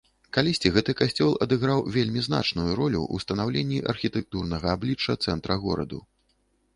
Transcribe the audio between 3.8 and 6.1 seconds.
архітэктурнага аблічча цэнтра гораду.